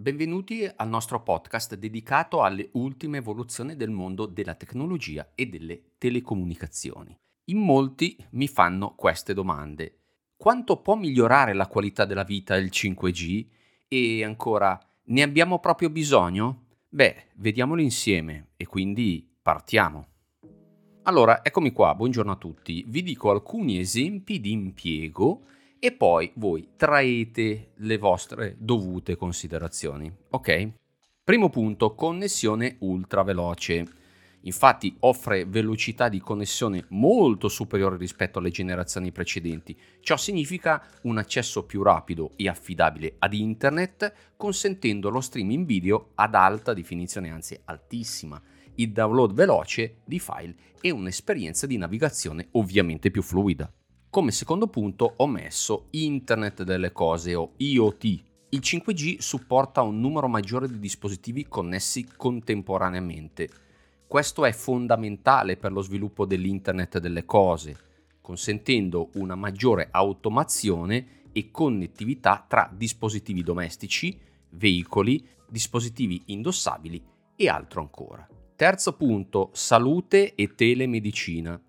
[0.00, 7.14] Benvenuti al nostro podcast dedicato alle ultime evoluzioni del mondo della tecnologia e delle telecomunicazioni.
[7.50, 9.98] In molti mi fanno queste domande.
[10.38, 13.46] Quanto può migliorare la qualità della vita il 5G?
[13.88, 16.68] E ancora, ne abbiamo proprio bisogno?
[16.88, 20.06] Beh, vediamolo insieme e quindi partiamo.
[21.02, 22.86] Allora, eccomi qua, buongiorno a tutti.
[22.88, 25.42] Vi dico alcuni esempi di impiego
[25.80, 30.12] e poi voi traete le vostre dovute considerazioni.
[30.30, 30.72] Ok?
[31.24, 33.86] Primo punto, connessione ultra veloce.
[34.42, 39.76] Infatti offre velocità di connessione molto superiore rispetto alle generazioni precedenti.
[40.00, 46.34] Ciò significa un accesso più rapido e affidabile ad internet, consentendo lo streaming video ad
[46.34, 48.40] alta definizione, anzi altissima,
[48.76, 53.70] il download veloce di file e un'esperienza di navigazione ovviamente più fluida.
[54.10, 58.04] Come secondo punto ho messo Internet delle cose o IoT.
[58.48, 63.48] Il 5G supporta un numero maggiore di dispositivi connessi contemporaneamente.
[64.08, 67.76] Questo è fondamentale per lo sviluppo dell'Internet delle cose,
[68.20, 77.00] consentendo una maggiore automazione e connettività tra dispositivi domestici, veicoli, dispositivi indossabili
[77.36, 78.28] e altro ancora.
[78.56, 81.62] Terzo punto, salute e telemedicina.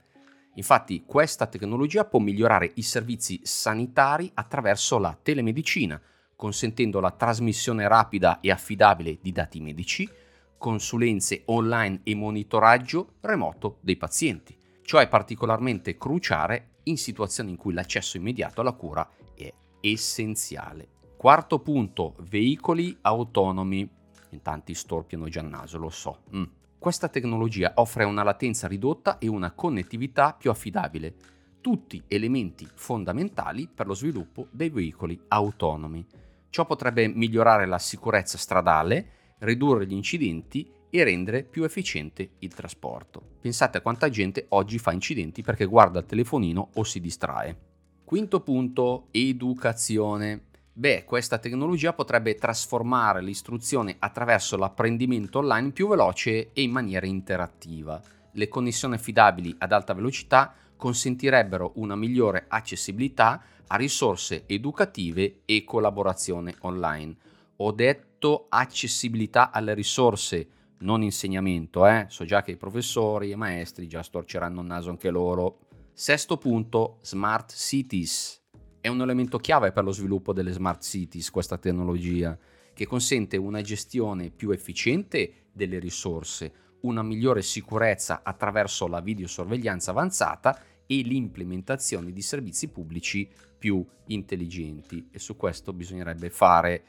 [0.55, 5.99] Infatti questa tecnologia può migliorare i servizi sanitari attraverso la telemedicina,
[6.35, 10.09] consentendo la trasmissione rapida e affidabile di dati medici,
[10.57, 14.57] consulenze online e monitoraggio remoto dei pazienti.
[14.83, 20.87] Ciò è particolarmente cruciale in situazioni in cui l'accesso immediato alla cura è essenziale.
[21.15, 23.89] Quarto punto, veicoli autonomi.
[24.31, 26.23] In tanti storpiano già il naso, lo so.
[26.35, 26.43] Mm.
[26.81, 31.13] Questa tecnologia offre una latenza ridotta e una connettività più affidabile,
[31.61, 36.03] tutti elementi fondamentali per lo sviluppo dei veicoli autonomi.
[36.49, 43.21] Ciò potrebbe migliorare la sicurezza stradale, ridurre gli incidenti e rendere più efficiente il trasporto.
[43.39, 47.55] Pensate a quanta gente oggi fa incidenti perché guarda il telefonino o si distrae.
[48.03, 50.45] Quinto punto, educazione.
[50.73, 58.01] Beh, questa tecnologia potrebbe trasformare l'istruzione attraverso l'apprendimento online più veloce e in maniera interattiva.
[58.31, 66.55] Le connessioni affidabili ad alta velocità consentirebbero una migliore accessibilità a risorse educative e collaborazione
[66.61, 67.17] online.
[67.57, 70.47] Ho detto accessibilità alle risorse,
[70.79, 72.05] non insegnamento, eh?
[72.07, 75.59] So già che i professori e i maestri già storceranno il naso anche loro.
[75.91, 78.40] Sesto punto, smart cities.
[78.81, 82.35] È un elemento chiave per lo sviluppo delle smart cities questa tecnologia,
[82.73, 90.59] che consente una gestione più efficiente delle risorse, una migliore sicurezza attraverso la videosorveglianza avanzata
[90.87, 95.09] e l'implementazione di servizi pubblici più intelligenti.
[95.11, 96.83] E su questo bisognerebbe fare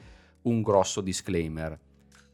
[0.44, 1.78] un grosso disclaimer.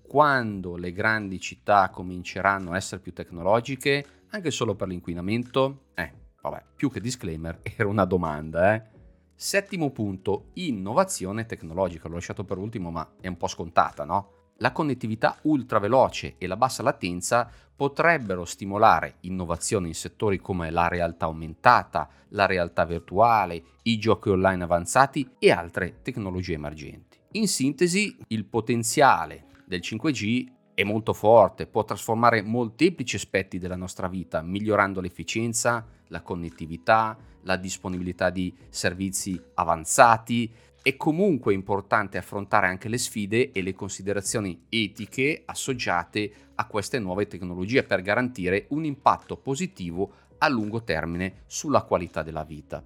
[0.07, 6.65] Quando le grandi città cominceranno a essere più tecnologiche, anche solo per l'inquinamento, eh, vabbè,
[6.77, 8.98] più che disclaimer, era una domanda, eh.
[9.41, 12.09] Settimo punto, innovazione tecnologica.
[12.09, 14.33] L'ho lasciato per ultimo, ma è un po' scontata, no?
[14.57, 21.27] La connettività ultraveloce e la bassa latenza potrebbero stimolare innovazioni in settori come la realtà
[21.27, 27.21] aumentata, la realtà virtuale, i giochi online avanzati e altre tecnologie emergenti.
[27.35, 30.47] In sintesi, il potenziale del 5G
[30.79, 37.57] è molto forte, può trasformare molteplici aspetti della nostra vita, migliorando l'efficienza, la connettività, la
[37.57, 40.49] disponibilità di servizi avanzati.
[40.81, 47.27] È comunque importante affrontare anche le sfide e le considerazioni etiche associate a queste nuove
[47.27, 52.81] tecnologie per garantire un impatto positivo a lungo termine sulla qualità della vita.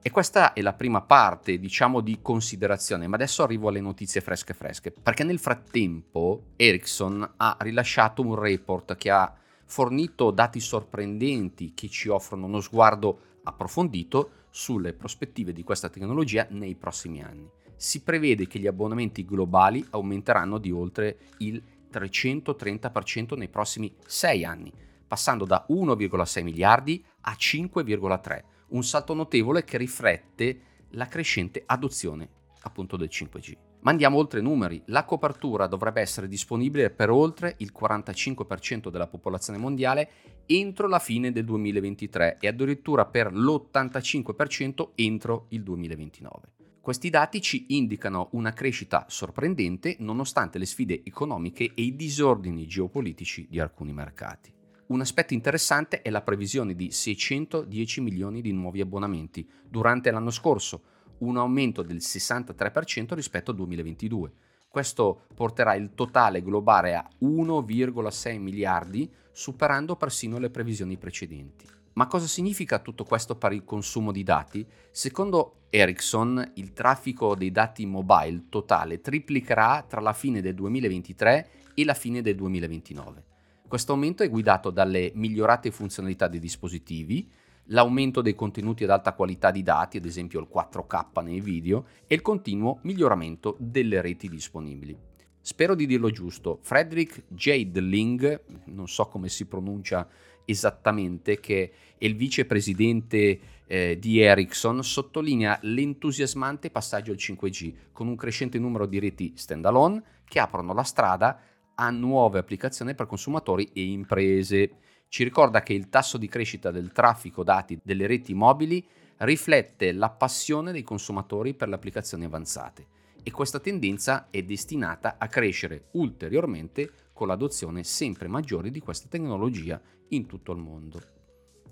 [0.00, 4.54] E questa è la prima parte, diciamo, di considerazione, ma adesso arrivo alle notizie fresche
[4.54, 11.88] fresche, perché nel frattempo Ericsson ha rilasciato un report che ha fornito dati sorprendenti che
[11.88, 17.50] ci offrono uno sguardo approfondito sulle prospettive di questa tecnologia nei prossimi anni.
[17.74, 21.62] Si prevede che gli abbonamenti globali aumenteranno di oltre il
[21.92, 24.72] 330% nei prossimi 6 anni,
[25.06, 30.60] passando da 1,6 miliardi a 5,3 un salto notevole che riflette
[30.90, 32.28] la crescente adozione
[32.62, 33.56] appunto del 5G.
[33.80, 39.06] Ma andiamo oltre i numeri, la copertura dovrebbe essere disponibile per oltre il 45% della
[39.06, 40.10] popolazione mondiale
[40.46, 46.52] entro la fine del 2023 e addirittura per l'85% entro il 2029.
[46.80, 53.46] Questi dati ci indicano una crescita sorprendente nonostante le sfide economiche e i disordini geopolitici
[53.48, 54.57] di alcuni mercati.
[54.88, 60.82] Un aspetto interessante è la previsione di 610 milioni di nuovi abbonamenti durante l'anno scorso,
[61.18, 64.32] un aumento del 63% rispetto al 2022.
[64.66, 71.66] Questo porterà il totale globale a 1,6 miliardi, superando persino le previsioni precedenti.
[71.92, 74.66] Ma cosa significa tutto questo per il consumo di dati?
[74.90, 81.84] Secondo Ericsson, il traffico dei dati mobile totale triplicherà tra la fine del 2023 e
[81.84, 83.27] la fine del 2029.
[83.68, 87.30] Questo aumento è guidato dalle migliorate funzionalità dei dispositivi,
[87.64, 92.14] l'aumento dei contenuti ad alta qualità di dati, ad esempio il 4K nei video, e
[92.14, 94.96] il continuo miglioramento delle reti disponibili.
[95.38, 100.08] Spero di dirlo giusto, Frederick Jadling, non so come si pronuncia
[100.46, 108.16] esattamente, che è il vicepresidente eh, di Ericsson, sottolinea l'entusiasmante passaggio al 5G, con un
[108.16, 111.38] crescente numero di reti standalone che aprono la strada
[111.80, 114.70] a nuove applicazioni per consumatori e imprese.
[115.08, 118.86] Ci ricorda che il tasso di crescita del traffico dati delle reti mobili
[119.18, 122.86] riflette la passione dei consumatori per le applicazioni avanzate
[123.22, 129.80] e questa tendenza è destinata a crescere ulteriormente con l'adozione sempre maggiore di questa tecnologia
[130.08, 131.02] in tutto il mondo.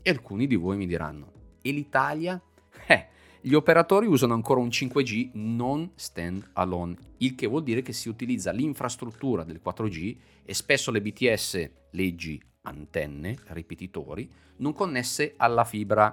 [0.03, 1.33] E alcuni di voi mi diranno,
[1.63, 2.41] e l'Italia?
[2.89, 3.09] Eh,
[3.47, 8.09] gli operatori usano ancora un 5G non stand alone, il che vuol dire che si
[8.09, 16.13] utilizza l'infrastruttura del 4G e spesso le BTS, leggi antenne, ripetitori, non connesse alla fibra.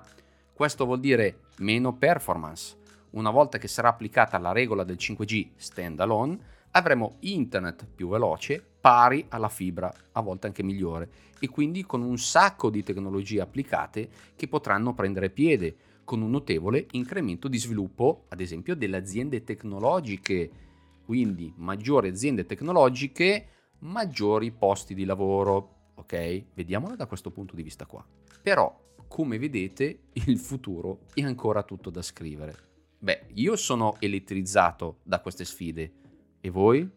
[0.53, 2.77] Questo vuol dire meno performance,
[3.13, 6.37] una volta che sarà applicata la regola del 5G standalone,
[6.69, 11.09] avremo internet più veloce pari alla fibra, a volte anche migliore,
[11.39, 16.87] e quindi con un sacco di tecnologie applicate che potranno prendere piede, con un notevole
[16.91, 20.51] incremento di sviluppo, ad esempio, delle aziende tecnologiche.
[21.05, 23.47] Quindi maggiori aziende tecnologiche,
[23.79, 25.91] maggiori posti di lavoro.
[25.95, 26.45] Ok?
[26.53, 28.05] Vediamola da questo punto di vista qua.
[28.41, 32.71] Però, come vedete, il futuro è ancora tutto da scrivere.
[32.99, 35.91] Beh, io sono elettrizzato da queste sfide.
[36.39, 36.89] E voi?